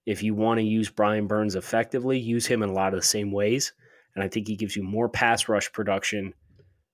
[0.06, 3.06] If you want to use Brian Burns effectively, use him in a lot of the
[3.06, 3.74] same ways.
[4.16, 6.34] And I think he gives you more pass rush production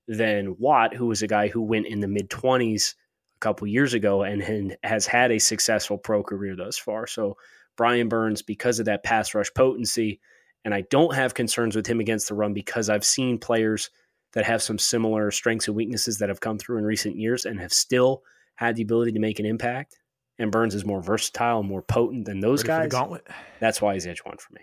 [0.08, 2.96] than Watt, who was a guy who went in the mid 20s
[3.36, 7.08] a couple years ago and, and has had a successful pro career thus far.
[7.08, 7.38] So
[7.78, 10.20] Brian Burns, because of that pass rush potency,
[10.66, 13.90] and I don't have concerns with him against the run because I've seen players
[14.34, 17.60] that have some similar strengths and weaknesses that have come through in recent years and
[17.60, 18.24] have still
[18.56, 19.98] had the ability to make an impact.
[20.40, 23.20] And Burns is more versatile and more potent than those Ready guys.
[23.60, 24.62] That's why he's edge one for me.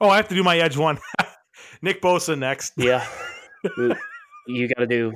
[0.00, 0.98] Oh, I have to do my edge one.
[1.82, 2.72] Nick Bosa next.
[2.76, 3.06] Yeah.
[4.46, 5.12] you got to do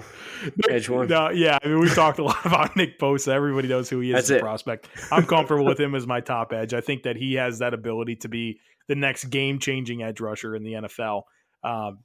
[0.69, 1.09] edge one.
[1.09, 3.29] No, yeah, I mean, we've talked a lot about Nick Bosa.
[3.29, 4.41] Everybody knows who he is That's as a it.
[4.43, 4.89] prospect.
[5.11, 6.75] I'm comfortable with him as my top edge.
[6.75, 10.55] I think that he has that ability to be the next game changing edge rusher
[10.55, 11.23] in the NFL.
[11.63, 12.01] Um,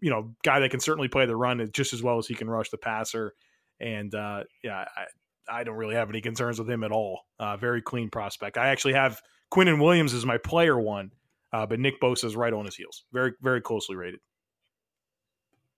[0.00, 2.48] you know, guy that can certainly play the run just as well as he can
[2.48, 3.34] rush the passer.
[3.82, 7.22] And uh, yeah, I, I don't really have any concerns with him at all.
[7.38, 8.56] Uh, very clean prospect.
[8.56, 9.20] I actually have
[9.52, 11.10] Quinnen Williams as my player one,
[11.52, 13.04] uh, but Nick Bosa is right on his heels.
[13.12, 14.20] Very, very closely rated.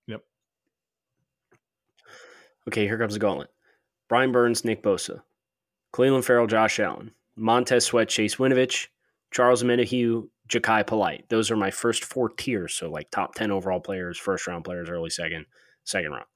[0.07, 0.21] Yep.
[2.69, 3.49] Okay, here comes the gauntlet.
[4.09, 5.23] Brian Burns, Nick Bosa,
[5.95, 8.89] Clelin Ferrell, Josh Allen, Montez Sweat, Chase Winovich,
[9.33, 11.25] Charles Omenihu, Jachai Polite.
[11.31, 12.75] Those are my first four tiers.
[12.75, 15.47] So like top 10 overall players, first round players, early second,
[15.85, 16.27] second round.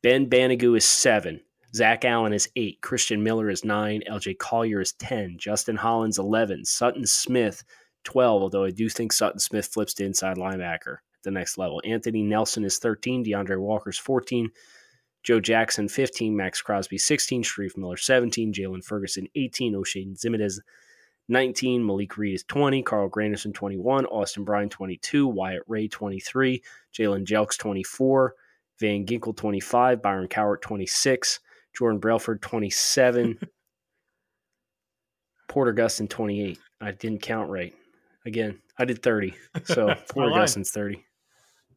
[0.00, 1.40] Ben Banogu is seven.
[1.74, 2.80] Zach Allen is eight.
[2.80, 4.02] Christian Miller is nine.
[4.08, 5.36] LJ Collier is 10.
[5.38, 6.64] Justin Hollins, 11.
[6.64, 7.64] Sutton Smith,
[8.04, 8.42] 12.
[8.42, 11.82] Although I do think Sutton Smith flips to inside linebacker at the next level.
[11.84, 13.24] Anthony Nelson is 13.
[13.24, 14.50] DeAndre Walker is 14.
[15.24, 16.36] Joe Jackson, 15.
[16.36, 17.42] Maxx Crosby, 16.
[17.42, 18.52] Shareef Miller, 17.
[18.52, 19.74] Jaylon Ferguson, 18.
[19.74, 20.60] Oshane Ximines,
[21.28, 21.84] 19.
[21.84, 22.84] Malik Reed is 20.
[22.84, 24.06] Carl Granderson, 21.
[24.06, 25.26] Austin Bryant, 22.
[25.26, 26.62] Wyatt Ray, 23.
[26.94, 28.34] Jalen Jelks, 24.
[28.80, 30.02] Van Ginkel, 25.
[30.02, 31.40] Byron Cowart, 26.
[31.76, 33.38] Jordan Brailford, 27.
[35.48, 36.58] Porter Gustin 28.
[36.80, 37.74] I didn't count right.
[38.26, 39.34] Again, I did 30.
[39.64, 41.04] So Porter Gustin's 30.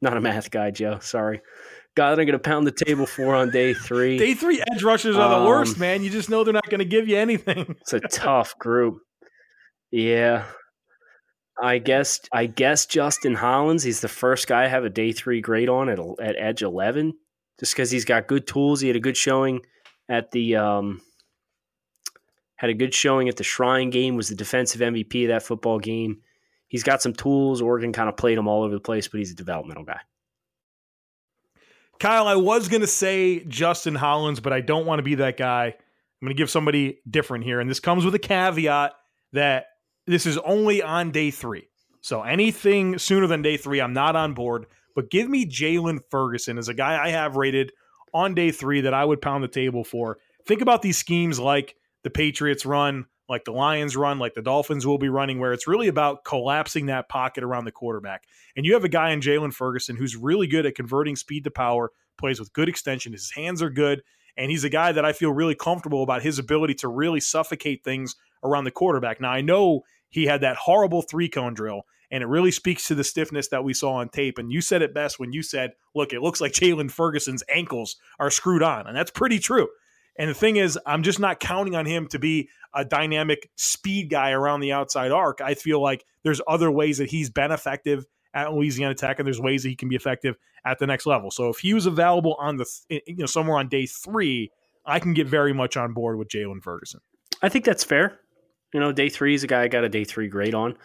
[0.01, 0.99] Not a math guy, Joe.
[0.99, 1.41] Sorry.
[1.95, 4.17] God, I'm going to pound the table for on day three.
[4.17, 6.03] Day three edge rushers are the Um, worst, man.
[6.03, 7.75] You just know they're not going to give you anything.
[7.81, 8.99] It's a tough group.
[9.91, 10.45] Yeah.
[11.61, 13.83] I guess I guess Justin Hollins.
[13.83, 17.13] He's the first guy I have a day three grade on at at edge eleven,
[17.59, 18.81] just because he's got good tools.
[18.81, 19.61] He had a good showing
[20.09, 21.01] at the um,
[22.55, 24.15] had a good showing at the Shrine game.
[24.15, 26.21] Was the defensive MVP of that football game.
[26.67, 27.61] He's got some tools.
[27.61, 29.99] Oregon kind of played him all over the place, but he's a developmental guy.
[31.99, 35.37] Kyle, I was going to say Justin Hollins, but I don't want to be that
[35.37, 35.65] guy.
[35.65, 37.59] I'm going to give somebody different here.
[37.59, 38.93] And this comes with a caveat
[39.33, 39.65] that
[40.11, 41.67] this is only on day three.
[42.01, 44.65] So anything sooner than day three, I'm not on board.
[44.95, 47.71] But give me Jaylon Ferguson as a guy I have rated
[48.13, 50.17] on day three that I would pound the table for.
[50.45, 54.85] Think about these schemes like the Patriots run, like the Lions run, like the Dolphins
[54.85, 58.23] will be running, where it's really about collapsing that pocket around the quarterback.
[58.57, 61.51] And you have a guy in Jaylon Ferguson who's really good at converting speed to
[61.51, 64.01] power, plays with good extension, his hands are good,
[64.35, 67.83] and he's a guy that I feel really comfortable about his ability to really suffocate
[67.83, 69.21] things around the quarterback.
[69.21, 71.81] Now, I know he had that horrible three cone drill,
[72.11, 74.37] and it really speaks to the stiffness that we saw on tape.
[74.37, 77.95] And you said it best when you said, look, it looks like Jaylon Ferguson's ankles
[78.19, 78.85] are screwed on.
[78.85, 79.69] And that's pretty true.
[80.17, 84.09] And the thing is, I'm just not counting on him to be a dynamic speed
[84.09, 85.39] guy around the outside arc.
[85.39, 89.41] I feel like there's other ways that he's been effective at Louisiana Tech, and there's
[89.41, 90.35] ways that he can be effective
[90.65, 91.31] at the next level.
[91.31, 94.51] So if he was available on the, th- you know, somewhere on day three,
[94.85, 96.99] I can get very much on board with Jaylon Ferguson.
[97.41, 98.19] I think that's fair.
[98.73, 100.77] You know, day three is a guy I got a day three grade on.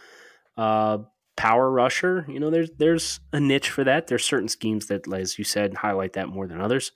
[0.56, 0.98] Uh,
[1.36, 4.06] power rusher, you know, there's there's a niche for that.
[4.06, 6.92] There's certain schemes that, as you said, highlight that more than others.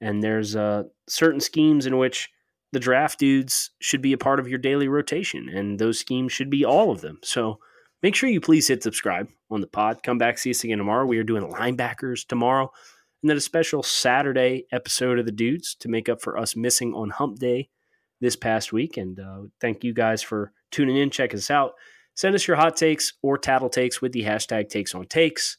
[0.00, 2.30] And there's uh, certain schemes in which
[2.72, 6.50] the draft dudes should be a part of your daily rotation, and those schemes should
[6.50, 7.20] be all of them.
[7.22, 7.58] So
[8.02, 10.02] make sure you please hit subscribe on the pod.
[10.02, 11.06] Come back, see us again tomorrow.
[11.06, 12.72] We are doing linebackers tomorrow,
[13.22, 16.92] and then a special Saturday episode of the dudes to make up for us missing
[16.94, 17.68] on Hump Day
[18.24, 18.96] this past week.
[18.96, 21.10] And uh, thank you guys for tuning in.
[21.10, 21.74] Check us out.
[22.16, 25.58] Send us your hot takes or tattle takes with the hashtag takes on takes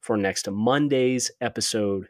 [0.00, 2.08] for next Monday's episode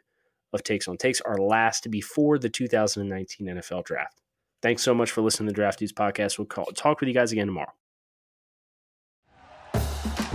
[0.51, 4.21] of Takes on Takes, our last before the 2019 NFL draft.
[4.61, 6.37] Thanks so much for listening to the Draft Dudes podcast.
[6.37, 7.73] We'll call, talk with you guys again tomorrow.